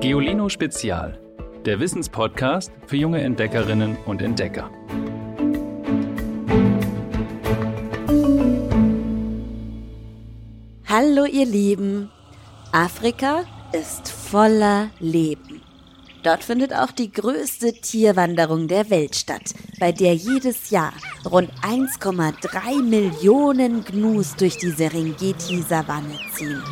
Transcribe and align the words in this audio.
Geolino 0.00 0.48
Spezial, 0.48 1.20
der 1.66 1.78
Wissenspodcast 1.78 2.72
für 2.86 2.96
junge 2.96 3.20
Entdeckerinnen 3.20 3.98
und 4.06 4.22
Entdecker. 4.22 4.70
Hallo 10.86 11.26
ihr 11.26 11.44
Lieben, 11.44 12.10
Afrika 12.72 13.44
ist 13.72 14.08
voller 14.08 14.88
Leben. 15.00 15.60
Dort 16.22 16.44
findet 16.44 16.72
auch 16.72 16.92
die 16.92 17.12
größte 17.12 17.74
Tierwanderung 17.74 18.68
der 18.68 18.88
Welt 18.88 19.16
statt, 19.16 19.52
bei 19.78 19.92
der 19.92 20.14
jedes 20.14 20.70
Jahr 20.70 20.94
rund 21.30 21.50
1,3 21.62 22.82
Millionen 22.82 23.84
Gnus 23.84 24.34
durch 24.34 24.56
die 24.56 24.70
Serengeti-Savanne 24.70 26.18
ziehen. 26.34 26.62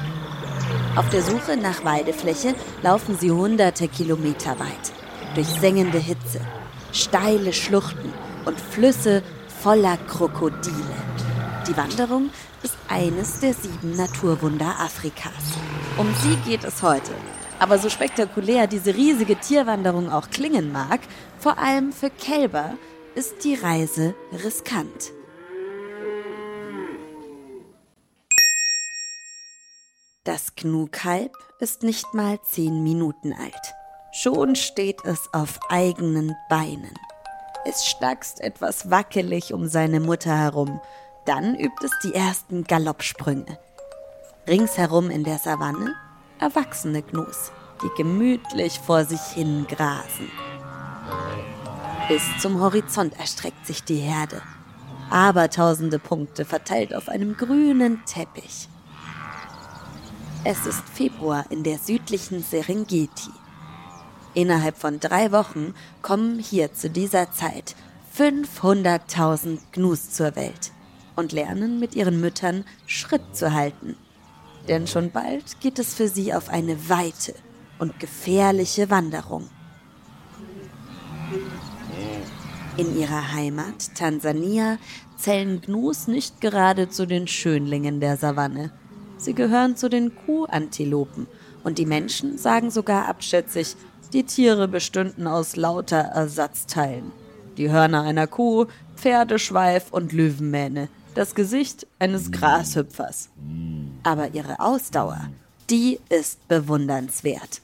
Auf 0.99 1.09
der 1.11 1.23
Suche 1.23 1.57
nach 1.57 1.85
Weidefläche 1.85 2.57
laufen 2.83 3.17
sie 3.17 3.31
hunderte 3.31 3.87
Kilometer 3.87 4.59
weit, 4.59 4.93
durch 5.37 5.47
sengende 5.47 5.99
Hitze, 5.99 6.41
steile 6.93 7.53
Schluchten 7.53 8.13
und 8.47 8.59
Flüsse 8.61 9.23
voller 9.63 9.97
Krokodile. 10.09 10.97
Die 11.69 11.77
Wanderung 11.77 12.31
ist 12.65 12.77
eines 12.89 13.39
der 13.39 13.55
sieben 13.55 13.95
Naturwunder 13.95 14.75
Afrikas. 14.81 15.31
Um 15.99 16.13
sie 16.17 16.35
geht 16.51 16.65
es 16.65 16.83
heute. 16.83 17.13
Aber 17.61 17.79
so 17.79 17.89
spektakulär 17.91 18.67
diese 18.67 18.93
riesige 18.93 19.37
Tierwanderung 19.37 20.11
auch 20.11 20.31
klingen 20.31 20.73
mag, 20.73 20.99
vor 21.39 21.61
allem 21.61 21.93
für 21.93 22.11
Kälber 22.11 22.75
ist 23.15 23.45
die 23.45 23.55
Reise 23.55 24.17
riskant. 24.45 25.13
Das 30.29 30.55
Gnu-Kalb 30.57 31.33
ist 31.59 31.83
nicht 31.83 32.13
mal 32.13 32.39
zehn 32.43 32.83
Minuten 32.83 33.33
alt. 33.33 33.75
Schon 34.13 34.57
steht 34.57 35.03
es 35.07 35.33
auf 35.33 35.59
eigenen 35.71 36.37
Beinen. 36.51 36.93
Es 37.65 37.87
stackst 37.87 38.43
etwas 38.43 38.91
wackelig 38.91 39.55
um 39.55 39.69
seine 39.69 40.01
Mutter 40.01 40.37
herum. 40.37 40.83
Dann 41.25 41.55
übt 41.55 41.83
es 41.83 41.93
die 42.05 42.13
ersten 42.13 42.65
Galoppsprünge. 42.65 43.59
Ringsherum 44.47 45.09
in 45.09 45.25
der 45.25 45.39
Savanne 45.39 45.95
erwachsene 46.39 47.01
Gnus, 47.01 47.51
die 47.83 47.91
gemütlich 47.97 48.81
vor 48.81 49.07
sich 49.07 49.23
hin 49.33 49.67
grasen. 49.67 50.31
Bis 52.07 52.23
zum 52.43 52.61
Horizont 52.61 53.19
erstreckt 53.19 53.67
sich 53.67 53.83
die 53.83 53.97
Herde. 53.97 54.43
Abertausende 55.09 55.99
Punkte 55.99 56.45
verteilt 56.45 56.93
auf 56.93 57.09
einem 57.09 57.35
grünen 57.35 58.05
Teppich. 58.05 58.69
Es 60.45 60.67
ist 60.67 60.89
Februar 60.89 61.45
in 61.51 61.65
der 61.65 61.79
südlichen 61.79 62.43
Serengeti. 62.43 63.31
Innerhalb 64.35 64.79
von 64.79 65.01
drei 65.01 65.33
Wochen 65.33 65.75
kommen 66.01 66.39
hier 66.39 66.73
zu 66.73 66.89
dieser 66.89 67.33
Zeit 67.33 67.75
500.000 68.17 69.59
Gnus 69.73 70.11
zur 70.11 70.37
Welt 70.37 70.73
und 71.17 71.33
lernen 71.33 71.81
mit 71.81 71.97
ihren 71.97 72.21
Müttern 72.21 72.65
Schritt 72.87 73.37
zu 73.37 73.53
halten. 73.53 73.97
Denn 74.69 74.87
schon 74.87 75.11
bald 75.11 75.61
geht 75.61 75.79
es 75.79 75.95
für 75.95 76.09
sie 76.09 76.33
auf 76.33 76.49
eine 76.51 76.89
weite 76.89 77.35
und 77.79 77.99
gefährliche 77.99 78.91
Wanderung. 78.91 79.49
In 82.77 82.97
ihrer 82.97 83.33
Heimat 83.33 83.95
Tansania 83.97 84.79
zählen 85.17 85.61
Gnus 85.61 86.07
nicht 86.07 86.41
gerade 86.41 86.89
zu 86.89 87.07
den 87.07 87.27
Schönlingen 87.27 87.99
der 87.99 88.17
Savanne. 88.17 88.71
Sie 89.19 89.35
gehören 89.35 89.77
zu 89.77 89.91
den 89.91 90.13
Kuhantilopen 90.15 91.27
und 91.65 91.79
die 91.79 91.87
Menschen 91.87 92.39
sagen 92.39 92.71
sogar 92.71 93.09
abschätzig, 93.09 93.77
die 94.13 94.25
Tiere 94.25 94.69
bestünden 94.69 95.27
aus 95.27 95.57
lauter 95.57 95.99
Ersatzteilen. 95.99 97.13
Die 97.59 97.71
Hörner 97.71 98.03
einer 98.03 98.27
Kuh, 98.27 98.67
Pferdeschweif 98.97 99.93
und 99.93 100.13
Löwenmähne, 100.13 100.89
das 101.15 101.35
Gesicht 101.35 101.87
eines 101.99 102.31
Grashüpfers. 102.31 103.29
Aber 104.05 104.35
ihre 104.35 104.61
Ausdauer, 104.61 105.29
die 105.69 105.99
ist 106.09 106.47
bewundernswert. 106.49 107.61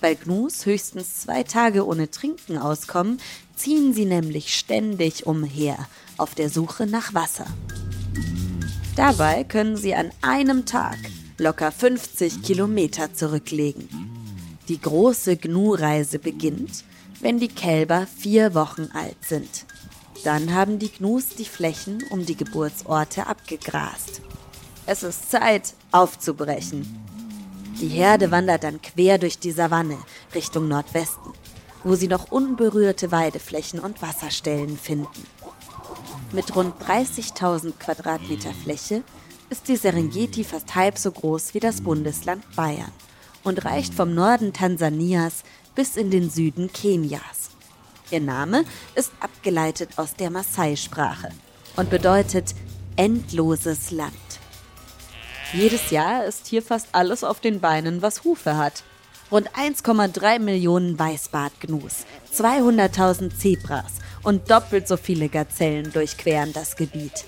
Weil 0.00 0.16
Gnus 0.16 0.64
höchstens 0.64 1.20
zwei 1.22 1.42
Tage 1.42 1.86
ohne 1.86 2.10
Trinken 2.10 2.56
auskommen, 2.56 3.18
ziehen 3.54 3.92
sie 3.92 4.06
nämlich 4.06 4.56
ständig 4.56 5.26
umher 5.26 5.76
auf 6.16 6.34
der 6.34 6.48
Suche 6.48 6.86
nach 6.86 7.14
Wasser. 7.14 7.46
Dabei 8.98 9.44
können 9.44 9.76
sie 9.76 9.94
an 9.94 10.10
einem 10.22 10.66
Tag 10.66 10.98
locker 11.38 11.70
50 11.70 12.42
Kilometer 12.42 13.14
zurücklegen. 13.14 13.88
Die 14.66 14.80
große 14.80 15.36
Gnu-Reise 15.36 16.18
beginnt, 16.18 16.82
wenn 17.20 17.38
die 17.38 17.46
Kälber 17.46 18.08
vier 18.18 18.54
Wochen 18.54 18.88
alt 18.92 19.24
sind. 19.24 19.66
Dann 20.24 20.52
haben 20.52 20.80
die 20.80 20.90
Gnus 20.90 21.28
die 21.28 21.44
Flächen 21.44 22.02
um 22.10 22.26
die 22.26 22.34
Geburtsorte 22.34 23.28
abgegrast. 23.28 24.20
Es 24.84 25.04
ist 25.04 25.30
Zeit, 25.30 25.74
aufzubrechen. 25.92 26.84
Die 27.80 27.86
Herde 27.86 28.32
wandert 28.32 28.64
dann 28.64 28.82
quer 28.82 29.18
durch 29.18 29.38
die 29.38 29.52
Savanne 29.52 29.98
Richtung 30.34 30.66
Nordwesten, 30.66 31.34
wo 31.84 31.94
sie 31.94 32.08
noch 32.08 32.32
unberührte 32.32 33.12
Weideflächen 33.12 33.78
und 33.78 34.02
Wasserstellen 34.02 34.76
finden. 34.76 35.22
Mit 36.30 36.54
rund 36.54 36.74
30.000 36.82 37.72
Quadratmeter 37.78 38.52
Fläche 38.52 39.02
ist 39.48 39.66
die 39.66 39.76
Serengeti 39.76 40.44
fast 40.44 40.74
halb 40.74 40.98
so 40.98 41.10
groß 41.10 41.54
wie 41.54 41.60
das 41.60 41.80
Bundesland 41.80 42.44
Bayern 42.54 42.92
und 43.44 43.64
reicht 43.64 43.94
vom 43.94 44.14
Norden 44.14 44.52
Tansanias 44.52 45.42
bis 45.74 45.96
in 45.96 46.10
den 46.10 46.28
Süden 46.28 46.70
Kenias. 46.70 47.50
Ihr 48.10 48.20
Name 48.20 48.64
ist 48.94 49.10
abgeleitet 49.20 49.90
aus 49.96 50.16
der 50.16 50.28
Maasai-Sprache 50.28 51.30
und 51.76 51.88
bedeutet 51.88 52.54
endloses 52.96 53.90
Land. 53.90 54.12
Jedes 55.54 55.90
Jahr 55.90 56.26
ist 56.26 56.46
hier 56.46 56.62
fast 56.62 56.88
alles 56.92 57.24
auf 57.24 57.40
den 57.40 57.60
Beinen, 57.60 58.02
was 58.02 58.24
Hufe 58.24 58.58
hat. 58.58 58.82
Rund 59.30 59.50
1,3 59.50 60.38
Millionen 60.38 60.98
Weißbartgnus, 60.98 62.06
200.000 62.34 63.36
Zebras 63.36 63.92
und 64.22 64.50
doppelt 64.50 64.88
so 64.88 64.96
viele 64.96 65.28
Gazellen 65.28 65.92
durchqueren 65.92 66.54
das 66.54 66.76
Gebiet. 66.76 67.26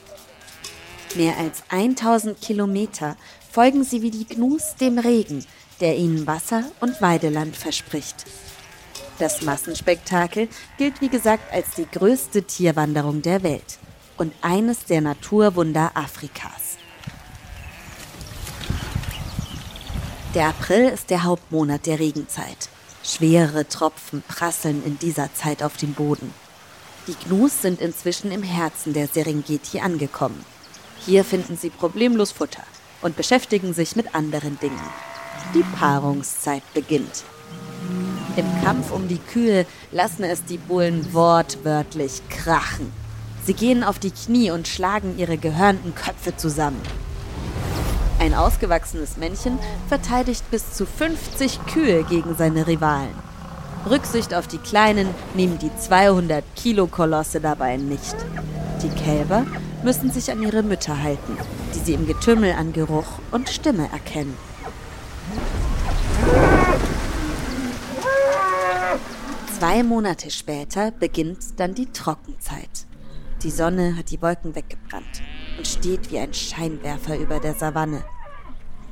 Mehr 1.14 1.36
als 1.36 1.62
1000 1.68 2.40
Kilometer 2.40 3.16
folgen 3.52 3.84
sie 3.84 4.00
wie 4.00 4.10
die 4.10 4.26
Gnus 4.26 4.76
dem 4.80 4.98
Regen, 4.98 5.44
der 5.80 5.96
ihnen 5.96 6.26
Wasser 6.26 6.64
und 6.80 7.02
Weideland 7.02 7.54
verspricht. 7.54 8.24
Das 9.18 9.42
Massenspektakel 9.42 10.48
gilt 10.78 11.02
wie 11.02 11.10
gesagt 11.10 11.52
als 11.52 11.72
die 11.72 11.86
größte 11.86 12.44
Tierwanderung 12.44 13.20
der 13.20 13.42
Welt 13.42 13.78
und 14.16 14.32
eines 14.40 14.86
der 14.86 15.02
Naturwunder 15.02 15.90
Afrikas. 15.94 16.69
Der 20.34 20.46
April 20.46 20.88
ist 20.88 21.10
der 21.10 21.24
Hauptmonat 21.24 21.86
der 21.86 21.98
Regenzeit. 21.98 22.68
Schwere 23.02 23.66
Tropfen 23.66 24.22
prasseln 24.28 24.84
in 24.84 24.96
dieser 24.96 25.34
Zeit 25.34 25.60
auf 25.60 25.76
den 25.76 25.92
Boden. 25.92 26.32
Die 27.08 27.16
Gnus 27.26 27.62
sind 27.62 27.80
inzwischen 27.80 28.30
im 28.30 28.44
Herzen 28.44 28.92
der 28.92 29.08
Serengeti 29.08 29.80
angekommen. 29.80 30.44
Hier 31.04 31.24
finden 31.24 31.56
sie 31.56 31.70
problemlos 31.70 32.30
Futter 32.30 32.62
und 33.02 33.16
beschäftigen 33.16 33.74
sich 33.74 33.96
mit 33.96 34.14
anderen 34.14 34.56
Dingen. 34.60 34.78
Die 35.52 35.64
Paarungszeit 35.76 36.62
beginnt. 36.74 37.24
Im 38.36 38.46
Kampf 38.62 38.92
um 38.92 39.08
die 39.08 39.18
Kühe 39.18 39.66
lassen 39.90 40.22
es 40.22 40.44
die 40.44 40.58
Bullen 40.58 41.12
wortwörtlich 41.12 42.22
krachen. 42.28 42.92
Sie 43.44 43.54
gehen 43.54 43.82
auf 43.82 43.98
die 43.98 44.12
Knie 44.12 44.52
und 44.52 44.68
schlagen 44.68 45.18
ihre 45.18 45.38
gehörnten 45.38 45.92
Köpfe 45.96 46.36
zusammen. 46.36 46.80
Ein 48.20 48.34
ausgewachsenes 48.34 49.16
Männchen 49.16 49.58
verteidigt 49.88 50.44
bis 50.50 50.74
zu 50.74 50.84
50 50.84 51.58
Kühe 51.64 52.04
gegen 52.04 52.36
seine 52.36 52.66
Rivalen. 52.66 53.14
Rücksicht 53.88 54.34
auf 54.34 54.46
die 54.46 54.58
Kleinen 54.58 55.08
nehmen 55.32 55.58
die 55.58 55.74
200 55.74 56.44
Kilo 56.54 56.86
Kolosse 56.86 57.40
dabei 57.40 57.78
nicht. 57.78 58.14
Die 58.82 58.90
Kälber 58.90 59.46
müssen 59.82 60.10
sich 60.10 60.30
an 60.30 60.42
ihre 60.42 60.62
Mütter 60.62 61.02
halten, 61.02 61.34
die 61.74 61.78
sie 61.78 61.94
im 61.94 62.06
Getümmel 62.06 62.52
an 62.52 62.74
Geruch 62.74 63.08
und 63.30 63.48
Stimme 63.48 63.88
erkennen. 63.90 64.36
Zwei 69.58 69.82
Monate 69.82 70.30
später 70.30 70.90
beginnt 70.90 71.58
dann 71.58 71.74
die 71.74 71.86
Trockenzeit. 71.86 72.84
Die 73.42 73.50
Sonne 73.50 73.96
hat 73.96 74.10
die 74.10 74.20
Wolken 74.20 74.54
weggebrannt 74.54 75.22
und 75.60 75.66
steht 75.66 76.10
wie 76.10 76.18
ein 76.18 76.32
Scheinwerfer 76.32 77.18
über 77.18 77.38
der 77.38 77.52
Savanne. 77.52 78.02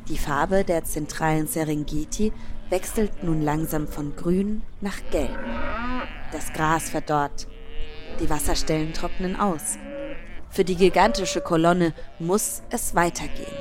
Die 0.07 0.19
Farbe 0.19 0.65
der 0.65 0.85
zentralen 0.85 1.47
Serengeti 1.47 2.31
wechselt 2.69 3.25
nun 3.25 3.41
langsam 3.41 3.89
von 3.89 4.15
grün 4.15 4.61
nach 4.83 4.99
gelb. 5.11 5.39
Das 6.31 6.53
Gras 6.53 6.91
verdorrt. 6.91 7.49
Die 8.21 8.29
Wasserstellen 8.29 8.93
trocknen 8.93 9.35
aus. 9.41 9.79
Für 10.51 10.63
die 10.63 10.77
gigantische 10.77 11.41
Kolonne 11.41 11.95
muss 12.19 12.61
es 12.69 12.95
weitergehen. 12.95 13.57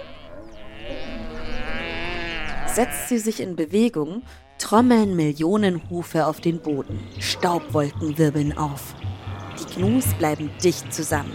Setzt 2.66 3.08
sie 3.08 3.20
sich 3.20 3.40
in 3.40 3.56
Bewegung, 3.56 4.24
trommeln 4.60 5.16
Millionen 5.16 5.90
Hufe 5.90 6.28
auf 6.28 6.42
den 6.42 6.60
Boden. 6.60 7.00
Staubwolken 7.22 8.18
wirbeln 8.18 8.58
auf. 8.58 8.96
Die 9.58 9.80
Gnus 9.80 10.08
bleiben 10.16 10.52
dicht 10.62 10.94
zusammen. 10.94 11.34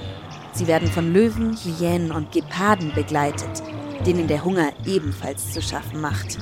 Sie 0.53 0.67
werden 0.67 0.91
von 0.91 1.13
Löwen, 1.13 1.57
Hyänen 1.57 2.13
und 2.13 2.33
Geparden 2.33 2.93
begleitet, 2.95 3.63
denen 4.07 4.29
der 4.29 4.45
Hunger 4.45 4.73
ebenfalls 4.85 5.53
zu 5.53 5.63
schaffen 5.63 6.01
macht. 6.01 6.39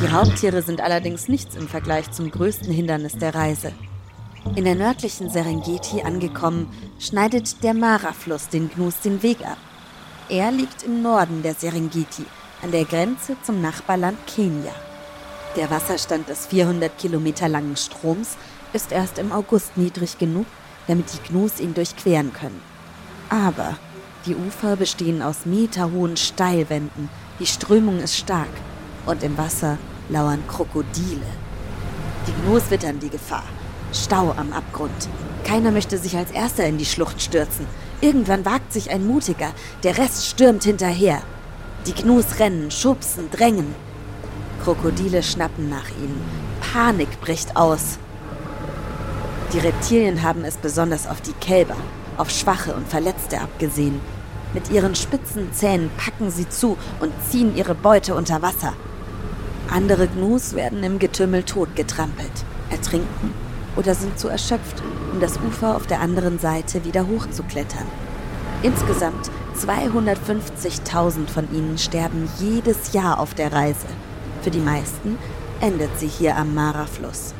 Die 0.00 0.06
Raubtiere 0.06 0.62
sind 0.62 0.80
allerdings 0.80 1.28
nichts 1.28 1.56
im 1.56 1.68
Vergleich 1.68 2.10
zum 2.10 2.30
größten 2.30 2.72
Hindernis 2.72 3.18
der 3.18 3.34
Reise. 3.34 3.72
In 4.54 4.64
der 4.64 4.74
nördlichen 4.74 5.30
Serengeti 5.30 6.02
angekommen, 6.02 6.68
schneidet 7.00 7.62
der 7.64 7.74
Mara-Fluss 7.74 8.48
den 8.48 8.70
Gnus 8.70 9.00
den 9.00 9.22
Weg 9.22 9.40
ab. 9.40 9.56
Er 10.28 10.52
liegt 10.52 10.82
im 10.84 11.02
Norden 11.02 11.42
der 11.42 11.54
Serengeti, 11.54 12.24
an 12.62 12.70
der 12.70 12.84
Grenze 12.84 13.36
zum 13.42 13.60
Nachbarland 13.60 14.18
Kenia. 14.26 14.72
Der 15.56 15.70
Wasserstand 15.70 16.28
des 16.28 16.46
400 16.46 16.96
Kilometer 16.98 17.48
langen 17.48 17.76
Stroms 17.76 18.36
ist 18.72 18.92
erst 18.92 19.18
im 19.18 19.32
August 19.32 19.76
niedrig 19.76 20.18
genug, 20.18 20.46
damit 20.86 21.06
die 21.12 21.28
Gnus 21.28 21.60
ihn 21.60 21.74
durchqueren 21.74 22.32
können. 22.32 22.60
Aber 23.28 23.76
die 24.26 24.36
Ufer 24.36 24.76
bestehen 24.76 25.22
aus 25.22 25.44
meterhohen 25.44 26.16
Steilwänden, 26.16 27.08
die 27.38 27.46
Strömung 27.46 27.98
ist 27.98 28.16
stark 28.16 28.48
und 29.06 29.22
im 29.22 29.36
Wasser 29.36 29.78
lauern 30.08 30.42
Krokodile. 30.48 31.26
Die 32.26 32.32
Gnus 32.42 32.70
wittern 32.70 33.00
die 33.00 33.10
Gefahr. 33.10 33.44
Stau 33.92 34.32
am 34.36 34.52
Abgrund. 34.52 35.08
Keiner 35.44 35.70
möchte 35.70 35.98
sich 35.98 36.16
als 36.16 36.30
erster 36.30 36.64
in 36.66 36.78
die 36.78 36.86
Schlucht 36.86 37.20
stürzen. 37.20 37.66
Irgendwann 38.00 38.44
wagt 38.44 38.72
sich 38.72 38.90
ein 38.90 39.06
Mutiger, 39.06 39.52
der 39.82 39.98
Rest 39.98 40.26
stürmt 40.26 40.64
hinterher. 40.64 41.20
Die 41.86 41.92
Gnus 41.92 42.38
rennen, 42.38 42.70
schubsen, 42.70 43.30
drängen. 43.30 43.74
Krokodile 44.62 45.22
schnappen 45.22 45.68
nach 45.68 45.90
ihnen. 45.90 46.20
Panik 46.60 47.20
bricht 47.20 47.56
aus. 47.56 47.98
Die 49.54 49.60
Reptilien 49.60 50.24
haben 50.24 50.44
es 50.44 50.56
besonders 50.56 51.06
auf 51.06 51.20
die 51.20 51.32
Kälber, 51.34 51.76
auf 52.16 52.28
Schwache 52.28 52.74
und 52.74 52.88
Verletzte 52.88 53.40
abgesehen. 53.40 54.00
Mit 54.52 54.68
ihren 54.72 54.96
spitzen 54.96 55.52
Zähnen 55.52 55.90
packen 55.96 56.32
sie 56.32 56.48
zu 56.48 56.76
und 56.98 57.12
ziehen 57.30 57.54
ihre 57.54 57.76
Beute 57.76 58.16
unter 58.16 58.42
Wasser. 58.42 58.72
Andere 59.70 60.08
Gnus 60.08 60.54
werden 60.54 60.82
im 60.82 60.98
Getümmel 60.98 61.44
totgetrampelt, 61.44 62.32
ertrinken 62.68 63.32
oder 63.76 63.94
sind 63.94 64.18
zu 64.18 64.26
erschöpft, 64.26 64.82
um 65.12 65.20
das 65.20 65.36
Ufer 65.36 65.76
auf 65.76 65.86
der 65.86 66.00
anderen 66.00 66.40
Seite 66.40 66.84
wieder 66.84 67.06
hochzuklettern. 67.06 67.86
Insgesamt 68.64 69.30
250.000 69.56 71.28
von 71.28 71.48
ihnen 71.54 71.78
sterben 71.78 72.28
jedes 72.40 72.92
Jahr 72.92 73.20
auf 73.20 73.34
der 73.34 73.52
Reise. 73.52 73.86
Für 74.42 74.50
die 74.50 74.58
meisten 74.58 75.16
endet 75.60 75.96
sie 76.00 76.08
hier 76.08 76.36
am 76.36 76.54
Mara-Fluss. 76.56 77.34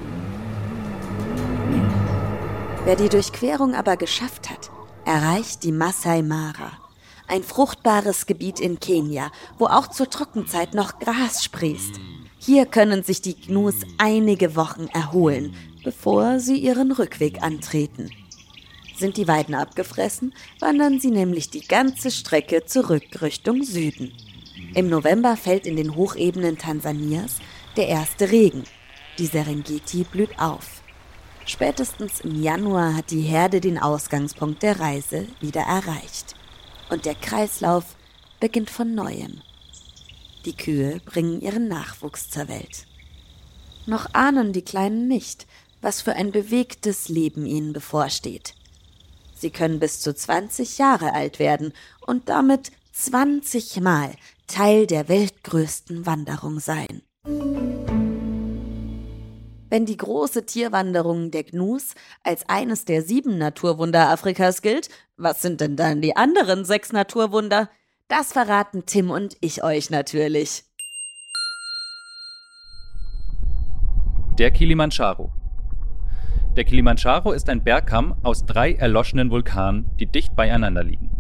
Wer 2.87 2.97
die 2.97 3.09
Durchquerung 3.09 3.75
aber 3.75 3.97
geschafft 3.97 4.51
hat, 4.51 4.71
erreicht 5.07 5.63
die 5.63 5.73
Masai 5.73 6.21
Mara, 6.21 6.71
ein 7.27 7.43
fruchtbares 7.43 8.27
Gebiet 8.27 8.61
in 8.61 8.79
Kenia, 8.79 9.33
wo 9.59 9.65
auch 9.69 9.87
zur 9.87 10.11
Trockenzeit 10.11 10.75
noch 10.75 10.99
Gras 10.99 11.43
sprießt. 11.43 11.99
Hier 12.39 12.67
können 12.67 13.03
sich 13.03 13.23
die 13.23 13.41
Gnus 13.41 13.77
einige 13.97 14.55
Wochen 14.55 14.89
erholen, 14.89 15.55
bevor 15.83 16.41
sie 16.41 16.59
ihren 16.59 16.93
Rückweg 16.93 17.43
antreten. 17.43 18.11
Sind 18.99 19.17
die 19.17 19.29
Weiden 19.29 19.55
abgefressen, 19.55 20.35
wandern 20.61 21.01
sie 21.01 21.11
nämlich 21.11 21.49
die 21.49 21.67
ganze 21.67 22.11
Strecke 22.11 22.67
zurück 22.67 23.23
Richtung 23.23 23.63
Süden. 23.63 24.13
Im 24.75 24.91
November 24.91 25.39
fällt 25.39 25.67
in 25.67 25.77
den 25.77 25.97
Hochebenen 25.97 26.59
Tansanias 26.59 27.37
der 27.79 27.89
erste 27.89 28.31
Regen. 28.31 28.65
Die 29.19 29.27
Serengeti 29.27 30.05
blüht 30.05 30.39
auf. 30.39 30.74
Spätestens 31.47 32.21
im 32.21 32.43
Januar 32.43 32.97
hat 32.97 33.11
die 33.11 33.21
Herde 33.21 33.61
den 33.61 33.79
Ausgangspunkt 33.79 34.63
der 34.63 34.81
Reise 34.81 35.27
wieder 35.41 35.63
erreicht. 35.63 36.35
Und 36.91 37.05
der 37.05 37.15
Kreislauf 37.15 37.97
beginnt 38.41 38.71
von 38.71 38.95
neuem. 38.95 39.43
Die 40.45 40.57
Kühe 40.57 41.01
bringen 41.05 41.41
ihren 41.41 41.69
Nachwuchs 41.69 42.31
zur 42.31 42.49
Welt. 42.49 42.87
Noch 43.87 44.13
ahnen 44.15 44.53
die 44.53 44.63
Kleinen 44.63 45.09
nicht, 45.09 45.47
was 45.81 46.01
für 46.01 46.15
ein 46.15 46.33
bewegtes 46.33 47.09
Leben 47.09 47.45
ihnen 47.45 47.73
bevorsteht. 47.73 48.55
Sie 49.35 49.51
können 49.51 49.79
bis 49.79 50.01
zu 50.01 50.15
20 50.15 50.79
Jahre 50.79 51.13
alt 51.13 51.39
werden 51.39 51.73
und 52.07 52.29
damit 52.31 52.73
20 52.93 53.81
Mal 53.81 54.15
Teil 54.47 54.87
der 54.87 55.09
weltgrößten 55.09 56.07
Wanderung 56.07 56.61
sein. 56.61 57.03
Wenn 59.75 59.87
die 59.87 59.97
große 59.97 60.47
Tierwanderung 60.47 61.33
der 61.33 61.43
Gnus 61.43 61.97
als 62.23 62.49
eines 62.49 62.85
der 62.85 63.03
sieben 63.03 63.39
Naturwunder 63.39 64.09
Afrikas 64.09 64.63
gilt, 64.63 64.89
was 65.17 65.43
sind 65.43 65.61
denn 65.61 65.75
dann 65.75 66.01
die 66.01 66.15
anderen 66.15 66.65
sechs 66.65 66.93
Naturwunder? 66.93 67.69
Das 68.07 68.33
verraten 68.33 68.87
Tim 68.87 69.11
und 69.11 69.37
ich 69.41 69.65
euch 69.65 69.91
natürlich. 69.91 70.63
Der 74.39 74.53
Kilimanjaro. 74.53 75.33
Der 76.57 76.63
Kilimanjaro 76.63 77.33
ist 77.33 77.49
ein 77.49 77.65
Bergkamm 77.65 78.15
aus 78.23 78.47
drei 78.47 78.75
erloschenen 78.75 79.33
Vulkanen, 79.33 79.91
die 79.99 80.07
dicht 80.07 80.37
beieinander 80.37 80.85
liegen. 80.85 81.11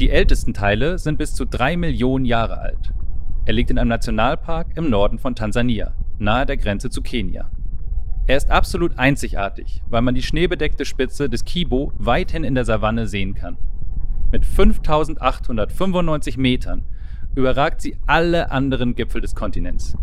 Die 0.00 0.10
ältesten 0.10 0.54
Teile 0.54 0.98
sind 0.98 1.18
bis 1.18 1.34
zu 1.34 1.44
drei 1.44 1.76
Millionen 1.76 2.24
Jahre 2.24 2.58
alt. 2.58 2.92
Er 3.44 3.52
liegt 3.52 3.70
in 3.70 3.78
einem 3.78 3.90
Nationalpark 3.90 4.76
im 4.76 4.90
Norden 4.90 5.20
von 5.20 5.36
Tansania, 5.36 5.94
nahe 6.18 6.46
der 6.46 6.56
Grenze 6.56 6.90
zu 6.90 7.00
Kenia. 7.00 7.48
Er 8.28 8.36
ist 8.36 8.50
absolut 8.50 8.98
einzigartig, 8.98 9.82
weil 9.88 10.02
man 10.02 10.14
die 10.14 10.22
schneebedeckte 10.22 10.84
Spitze 10.84 11.28
des 11.28 11.44
Kibo 11.44 11.92
weithin 11.96 12.44
in 12.44 12.54
der 12.54 12.64
Savanne 12.64 13.08
sehen 13.08 13.34
kann. 13.34 13.58
Mit 14.30 14.46
5895 14.46 16.36
Metern 16.36 16.84
überragt 17.34 17.80
sie 17.80 17.96
alle 18.06 18.52
anderen 18.52 18.94
Gipfel 18.94 19.20
des 19.20 19.34
Kontinents. 19.34 19.96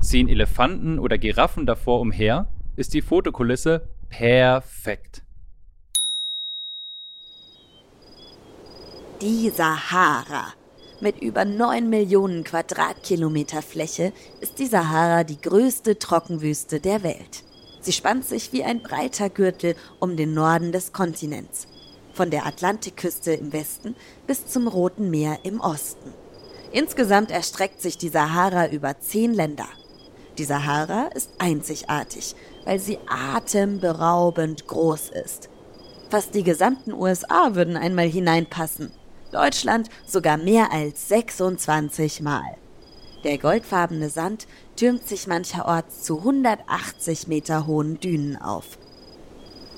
Ziehen 0.00 0.28
Elefanten 0.28 0.98
oder 0.98 1.18
Giraffen 1.18 1.66
davor 1.66 2.00
umher, 2.00 2.48
ist 2.76 2.94
die 2.94 3.02
Fotokulisse 3.02 3.88
Perfekt. 4.08 5.22
Die 9.20 9.50
Sahara. 9.50 10.54
Mit 11.00 11.20
über 11.20 11.44
9 11.44 11.88
Millionen 11.90 12.44
Quadratkilometer 12.44 13.60
Fläche 13.60 14.12
ist 14.40 14.58
die 14.58 14.66
Sahara 14.66 15.22
die 15.24 15.40
größte 15.40 15.98
Trockenwüste 15.98 16.80
der 16.80 17.02
Welt. 17.02 17.44
Sie 17.88 17.94
spannt 17.94 18.26
sich 18.26 18.52
wie 18.52 18.64
ein 18.64 18.82
breiter 18.82 19.30
Gürtel 19.30 19.74
um 19.98 20.18
den 20.18 20.34
Norden 20.34 20.72
des 20.72 20.92
Kontinents, 20.92 21.66
von 22.12 22.30
der 22.30 22.44
Atlantikküste 22.44 23.32
im 23.32 23.54
Westen 23.54 23.96
bis 24.26 24.46
zum 24.46 24.68
Roten 24.68 25.08
Meer 25.08 25.38
im 25.44 25.58
Osten. 25.58 26.12
Insgesamt 26.70 27.30
erstreckt 27.30 27.80
sich 27.80 27.96
die 27.96 28.10
Sahara 28.10 28.68
über 28.68 29.00
zehn 29.00 29.32
Länder. 29.32 29.64
Die 30.36 30.44
Sahara 30.44 31.06
ist 31.14 31.30
einzigartig, 31.38 32.34
weil 32.66 32.78
sie 32.78 32.98
atemberaubend 33.06 34.66
groß 34.66 35.08
ist. 35.24 35.48
Fast 36.10 36.34
die 36.34 36.44
gesamten 36.44 36.92
USA 36.92 37.54
würden 37.54 37.78
einmal 37.78 38.06
hineinpassen. 38.06 38.92
Deutschland 39.32 39.88
sogar 40.06 40.36
mehr 40.36 40.72
als 40.72 41.08
26 41.08 42.20
Mal. 42.20 42.58
Der 43.24 43.38
goldfarbene 43.38 44.10
Sand 44.10 44.46
türmt 44.76 45.06
sich 45.08 45.26
mancherorts 45.26 46.02
zu 46.02 46.18
180 46.18 47.26
Meter 47.26 47.66
hohen 47.66 47.98
Dünen 47.98 48.36
auf. 48.36 48.78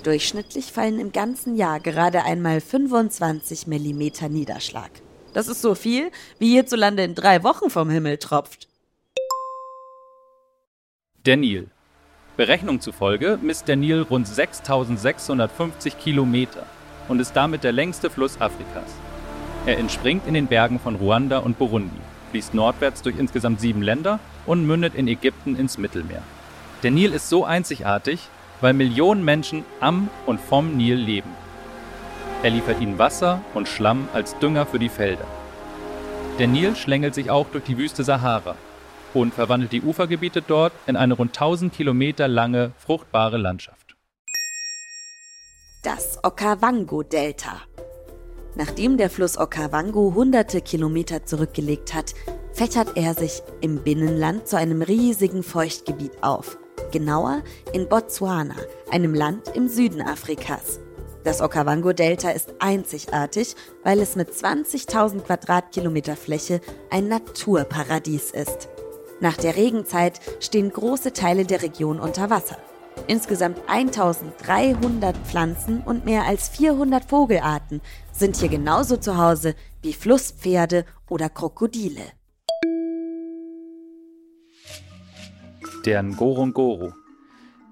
Durchschnittlich 0.03 0.73
fallen 0.73 0.99
im 0.99 1.13
ganzen 1.13 1.57
Jahr 1.57 1.81
gerade 1.81 2.23
einmal 2.25 2.61
25 2.61 3.67
Millimeter 3.67 4.29
Niederschlag. 4.29 4.91
Das 5.33 5.49
ist 5.49 5.63
so 5.63 5.75
viel, 5.75 6.11
wie 6.39 6.51
hierzulande 6.51 7.03
in 7.03 7.15
drei 7.15 7.43
Wochen 7.43 7.71
vom 7.71 7.89
Himmel 7.89 8.19
tropft. 8.19 8.69
Der 11.25 11.37
Nil. 11.37 11.69
Berechnung 12.37 12.81
zufolge 12.81 13.39
misst 13.41 13.69
der 13.69 13.77
Nil 13.77 14.03
rund 14.03 14.27
6650 14.27 15.99
Kilometer 15.99 16.67
und 17.09 17.21
ist 17.21 17.35
damit 17.35 17.65
der 17.65 17.73
längste 17.73 18.09
Fluss 18.09 18.41
Afrikas. 18.41 18.91
Er 19.67 19.79
entspringt 19.79 20.27
in 20.27 20.33
den 20.33 20.47
Bergen 20.47 20.79
von 20.79 20.97
Ruanda 20.97 21.39
und 21.39 21.59
Burundi, 21.59 22.00
fließt 22.31 22.55
nordwärts 22.55 23.03
durch 23.03 23.19
insgesamt 23.19 23.61
sieben 23.61 23.83
Länder 23.83 24.19
und 24.47 24.67
mündet 24.67 24.95
in 24.95 25.09
Ägypten 25.09 25.57
ins 25.57 25.79
Mittelmeer. 25.79 26.23
Der 26.83 26.91
Nil 26.91 27.13
ist 27.13 27.29
so 27.29 27.45
einzigartig, 27.45 28.29
weil 28.61 28.73
Millionen 28.73 29.25
Menschen 29.25 29.65
am 29.81 30.09
und 30.27 30.41
vom 30.41 30.77
Nil 30.77 30.97
leben. 30.97 31.31
Er 32.43 32.51
liefert 32.51 32.81
ihnen 32.81 32.99
Wasser 32.99 33.43
und 33.55 33.69
Schlamm 33.69 34.09
als 34.15 34.39
Dünger 34.39 34.67
für 34.67 34.79
die 34.79 34.89
Felder. 34.89 35.27
Der 36.39 36.47
Nil 36.47 36.75
schlängelt 36.75 37.15
sich 37.15 37.31
auch 37.31 37.47
durch 37.53 37.65
die 37.65 37.77
Wüste 37.77 38.03
Sahara, 38.03 38.57
und 39.15 39.35
verwandelt 39.35 39.73
die 39.73 39.83
Ufergebiete 39.83 40.43
dort 40.43 40.73
in 40.87 40.97
eine 40.97 41.15
rund 41.15 41.31
1000 41.31 41.73
Kilometer 41.73 42.29
lange 42.29 42.73
fruchtbare 42.79 43.37
Landschaft. 43.37 43.97
Das 45.83 46.23
Okavango-Delta. 46.23 47.63
Nachdem 48.57 48.97
der 48.97 49.11
Fluss 49.11 49.39
Okavango 49.39 50.13
hunderte 50.15 50.61
Kilometer 50.61 51.25
zurückgelegt 51.25 51.95
hat, 51.95 52.15
fächert 52.53 52.97
er 52.97 53.15
sich 53.15 53.43
im 53.61 53.83
Binnenland 53.83 54.49
zu 54.49 54.57
einem 54.57 54.83
riesigen 54.83 55.43
Feuchtgebiet 55.43 56.23
auf. 56.23 56.59
Genauer 56.91 57.43
in 57.73 57.89
Botswana, 57.89 58.57
einem 58.91 59.15
Land 59.15 59.55
im 59.55 59.69
Süden 59.69 60.03
Afrikas. 60.03 60.81
Das 61.23 61.43
Okavango-Delta 61.43 62.31
ist 62.31 62.55
einzigartig, 62.59 63.55
weil 63.85 64.01
es 64.01 64.17
mit 64.17 64.31
20.000 64.31 65.21
Quadratkilometer 65.21 66.17
Fläche 66.17 66.61
ein 66.91 67.09
Naturparadies 67.09 68.31
ist. 68.31 68.69
Nach 69.21 69.37
der 69.37 69.55
Regenzeit 69.57 70.19
stehen 70.41 70.71
große 70.71 71.13
Teile 71.13 71.45
der 71.45 71.63
Region 71.63 72.01
unter 72.01 72.31
Wasser. 72.31 72.57
Insgesamt 73.07 73.59
1300 73.67 75.17
Pflanzen 75.17 75.83
und 75.83 76.05
mehr 76.05 76.25
als 76.25 76.49
400 76.49 77.05
Vogelarten 77.05 77.81
sind 78.13 78.37
hier 78.37 78.49
genauso 78.49 78.97
zu 78.97 79.17
Hause 79.17 79.55
wie 79.83 79.93
Flusspferde 79.93 80.85
oder 81.09 81.29
Krokodile. 81.29 82.03
Der 85.85 86.03
Ngorongoro. 86.03 86.93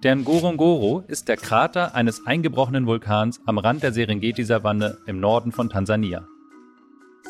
Der 0.02 0.16
Ngorongoro 0.16 1.04
ist 1.08 1.28
der 1.28 1.37
Krater 1.37 1.94
eines 1.94 2.26
eingebrochenen 2.26 2.87
Vulkans 2.87 3.40
am 3.47 3.58
Rand 3.58 3.82
der 3.82 3.92
Serengeti-Savanne 3.92 4.99
im 5.06 5.20
Norden 5.20 5.52
von 5.52 5.68
Tansania. 5.68 6.26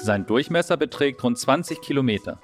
Sein 0.01 0.27
Durchmesser 0.27 0.77
beträgt 0.77 1.25
rund 1.25 1.39
20 1.39 1.81
Kilometer. 1.81 2.41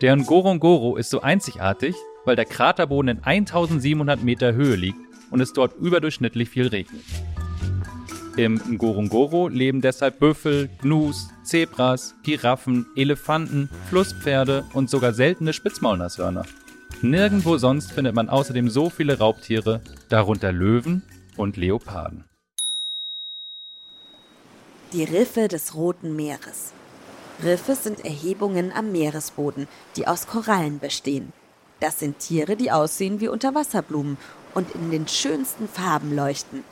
Der 0.00 0.16
Ngorongoro 0.16 0.96
ist 0.96 1.10
so 1.10 1.20
einzigartig, 1.20 1.94
weil 2.24 2.36
der 2.36 2.44
Kraterboden 2.44 3.18
in 3.18 3.24
1700 3.24 4.22
Meter 4.22 4.54
Höhe 4.54 4.76
liegt 4.76 4.98
und 5.30 5.40
es 5.40 5.52
dort 5.52 5.76
überdurchschnittlich 5.78 6.48
viel 6.48 6.68
regnet. 6.68 7.04
Im 8.36 8.60
Ngorongoro 8.70 9.48
leben 9.48 9.80
deshalb 9.80 10.20
Büffel, 10.20 10.70
Gnus, 10.80 11.28
Zebras, 11.42 12.14
Giraffen, 12.22 12.86
Elefanten, 12.96 13.68
Flusspferde 13.88 14.64
und 14.72 14.88
sogar 14.88 15.12
seltene 15.12 15.52
Spitzmaulnashörner. 15.52 16.44
Nirgendwo 17.02 17.58
sonst 17.58 17.92
findet 17.92 18.14
man 18.14 18.28
außerdem 18.28 18.68
so 18.68 18.88
viele 18.88 19.18
Raubtiere, 19.18 19.80
darunter 20.08 20.52
Löwen 20.52 21.02
und 21.36 21.56
Leoparden. 21.56 22.24
Die 24.92 25.04
Riffe 25.04 25.48
des 25.48 25.74
Roten 25.74 26.16
Meeres. 26.16 26.72
Riffe 27.42 27.74
sind 27.74 28.04
Erhebungen 28.04 28.72
am 28.72 28.92
Meeresboden, 28.92 29.66
die 29.96 30.06
aus 30.06 30.26
Korallen 30.26 30.78
bestehen. 30.78 31.32
Das 31.80 31.98
sind 31.98 32.18
Tiere, 32.18 32.56
die 32.56 32.70
aussehen 32.70 33.20
wie 33.20 33.28
Unterwasserblumen 33.28 34.18
und 34.54 34.74
in 34.74 34.90
den 34.90 35.08
schönsten 35.08 35.66
Farben 35.66 36.14
leuchten. 36.14 36.62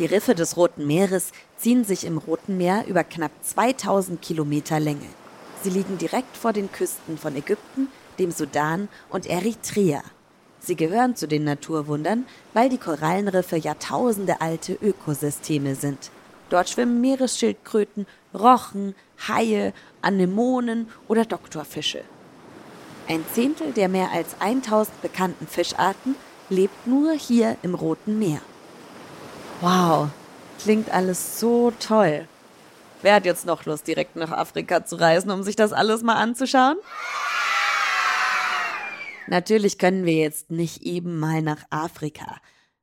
Die 0.00 0.06
Riffe 0.06 0.34
des 0.34 0.56
Roten 0.56 0.86
Meeres 0.86 1.32
ziehen 1.56 1.84
sich 1.84 2.04
im 2.04 2.18
Roten 2.18 2.56
Meer 2.56 2.84
über 2.88 3.04
knapp 3.04 3.32
2000 3.42 4.20
Kilometer 4.20 4.80
Länge. 4.80 5.08
Sie 5.62 5.70
liegen 5.70 5.98
direkt 5.98 6.36
vor 6.36 6.52
den 6.52 6.70
Küsten 6.70 7.18
von 7.18 7.36
Ägypten, 7.36 7.88
dem 8.18 8.30
Sudan 8.30 8.88
und 9.10 9.26
Eritrea. 9.26 10.02
Sie 10.60 10.76
gehören 10.76 11.16
zu 11.16 11.28
den 11.28 11.44
Naturwundern, 11.44 12.26
weil 12.52 12.68
die 12.68 12.78
Korallenriffe 12.78 13.56
jahrtausende 13.56 14.40
alte 14.40 14.74
Ökosysteme 14.74 15.74
sind. 15.74 16.10
Dort 16.50 16.68
schwimmen 16.68 17.00
Meeresschildkröten, 17.00 18.06
Rochen, 18.34 18.94
Haie, 19.28 19.72
Anemonen 20.02 20.88
oder 21.06 21.24
Doktorfische. 21.24 22.02
Ein 23.08 23.24
Zehntel 23.32 23.72
der 23.72 23.88
mehr 23.88 24.12
als 24.12 24.38
1000 24.38 25.00
bekannten 25.00 25.46
Fischarten 25.46 26.14
lebt 26.50 26.86
nur 26.86 27.12
hier 27.12 27.56
im 27.62 27.74
Roten 27.74 28.18
Meer. 28.18 28.42
Wow, 29.62 30.08
klingt 30.62 30.90
alles 30.90 31.40
so 31.40 31.72
toll. 31.80 32.28
Wer 33.00 33.14
hat 33.14 33.24
jetzt 33.24 33.46
noch 33.46 33.64
Lust, 33.64 33.86
direkt 33.86 34.16
nach 34.16 34.30
Afrika 34.30 34.84
zu 34.84 34.96
reisen, 34.96 35.30
um 35.30 35.42
sich 35.42 35.56
das 35.56 35.72
alles 35.72 36.02
mal 36.02 36.16
anzuschauen? 36.16 36.76
Natürlich 39.26 39.78
können 39.78 40.04
wir 40.04 40.14
jetzt 40.14 40.50
nicht 40.50 40.82
eben 40.82 41.18
mal 41.18 41.40
nach 41.40 41.64
Afrika. 41.70 42.36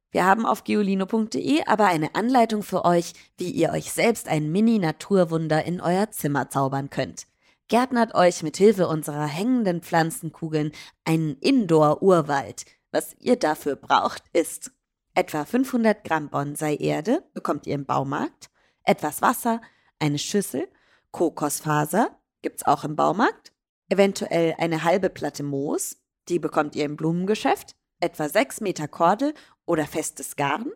Wir 0.09 0.25
haben 0.25 0.47
auf 0.47 0.63
geolino.de 0.63 1.65
aber 1.67 1.85
eine 1.85 2.15
Anleitung 2.15 2.63
für 2.63 2.83
euch, 2.83 3.13
wie 3.37 3.51
ihr 3.51 3.71
euch 3.71 3.91
selbst 3.91 4.27
ein 4.27 4.51
Mini-Naturwunder 4.51 5.65
in 5.65 5.81
euer 5.81 6.09
Zimmer 6.09 6.49
zaubern 6.49 6.89
könnt. 6.89 7.27
Gärtnert 7.67 8.13
euch 8.13 8.43
mit 8.43 8.57
Hilfe 8.57 8.87
unserer 8.87 9.25
hängenden 9.25 9.81
Pflanzenkugeln 9.81 10.71
einen 11.03 11.35
Indoor-Urwald. 11.37 12.65
Was 12.91 13.15
ihr 13.19 13.37
dafür 13.37 13.75
braucht, 13.75 14.23
ist 14.33 14.71
etwa 15.15 15.45
500 15.45 16.03
Gramm 16.03 16.29
Bonsai-Erde, 16.29 17.23
bekommt 17.33 17.65
ihr 17.65 17.73
im 17.73 17.85
Baumarkt, 17.85 18.51
etwas 18.83 19.23
Wasser, 19.23 19.61
eine 19.97 20.19
Schüssel, 20.19 20.67
Kokosfaser, 21.09 22.15
gibt's 22.43 22.65
auch 22.67 22.83
im 22.83 22.95
Baumarkt, 22.95 23.51
eventuell 23.89 24.53
eine 24.59 24.83
halbe 24.83 25.09
Platte 25.09 25.41
Moos, 25.41 25.97
die 26.29 26.37
bekommt 26.37 26.75
ihr 26.75 26.85
im 26.85 26.97
Blumengeschäft, 26.97 27.75
etwa 27.99 28.29
6 28.29 28.61
Meter 28.61 28.87
Kordel 28.87 29.33
oder 29.65 29.87
festes 29.87 30.35
Garn 30.35 30.71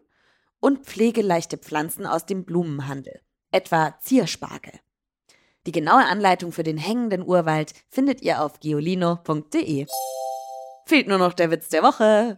und 0.60 0.88
pflegeleichte 0.88 1.58
Pflanzen 1.58 2.08
aus 2.08 2.26
dem 2.26 2.46
Blumenhandel, 2.46 3.22
etwa 3.52 4.00
Zierspargel. 4.00 4.74
Die 5.70 5.82
genaue 5.82 6.04
Anleitung 6.04 6.52
für 6.52 6.64
den 6.64 6.80
hängenden 6.80 7.22
Urwald 7.22 7.74
findet 7.90 8.24
ihr 8.24 8.42
auf 8.42 8.60
geolino.de. 8.60 9.86
Fehlt 10.88 11.08
nur 11.08 11.20
noch 11.20 11.34
der 11.34 11.52
Witz 11.52 11.70
der 11.70 11.84
Woche. 11.84 12.38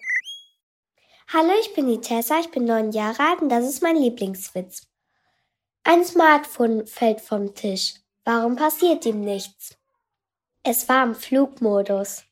Hallo, 1.31 1.51
ich 1.61 1.73
bin 1.73 1.87
die 1.87 2.01
Tessa, 2.01 2.41
ich 2.41 2.51
bin 2.51 2.65
neun 2.65 2.91
Jahre 2.91 3.23
alt 3.23 3.41
und 3.41 3.47
das 3.47 3.63
ist 3.63 3.81
mein 3.81 3.95
Lieblingswitz. 3.95 4.85
Ein 5.85 6.03
Smartphone 6.03 6.85
fällt 6.85 7.21
vom 7.21 7.55
Tisch. 7.55 7.93
Warum 8.25 8.57
passiert 8.57 9.05
ihm 9.05 9.21
nichts? 9.21 9.77
Es 10.63 10.89
war 10.89 11.05
im 11.05 11.15
Flugmodus. 11.15 12.25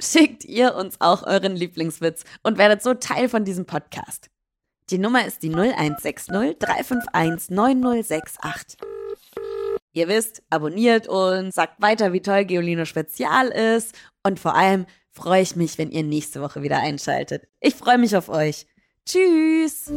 Schickt 0.00 0.44
ihr 0.44 0.76
uns 0.76 1.00
auch 1.00 1.24
euren 1.24 1.56
Lieblingswitz 1.56 2.22
und 2.44 2.58
werdet 2.58 2.80
so 2.80 2.94
Teil 2.94 3.28
von 3.28 3.44
diesem 3.44 3.66
Podcast. 3.66 4.31
Die 4.92 4.98
Nummer 4.98 5.24
ist 5.24 5.42
die 5.42 5.48
0160 5.48 6.26
351 6.58 7.48
9068. 7.48 8.78
Ihr 9.94 10.06
wisst, 10.06 10.42
abonniert 10.50 11.08
uns, 11.08 11.54
sagt 11.54 11.80
weiter, 11.80 12.12
wie 12.12 12.20
toll 12.20 12.44
Geolino 12.44 12.84
Spezial 12.84 13.48
ist 13.48 13.94
und 14.22 14.38
vor 14.38 14.54
allem 14.54 14.84
freue 15.10 15.40
ich 15.40 15.56
mich, 15.56 15.78
wenn 15.78 15.90
ihr 15.90 16.02
nächste 16.02 16.42
Woche 16.42 16.60
wieder 16.60 16.78
einschaltet. 16.78 17.48
Ich 17.60 17.74
freue 17.74 17.96
mich 17.96 18.14
auf 18.14 18.28
euch. 18.28 18.66
Tschüss! 19.06 19.90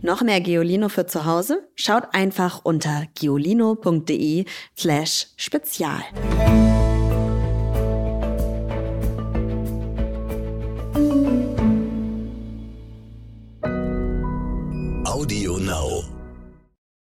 Noch 0.00 0.22
mehr 0.22 0.40
Geolino 0.40 0.88
für 0.88 1.06
zu 1.06 1.26
Hause? 1.26 1.68
Schaut 1.74 2.14
einfach 2.14 2.64
unter 2.64 3.04
geolino.de 3.20 4.46
slash 4.74 5.26
spezial. 5.36 6.02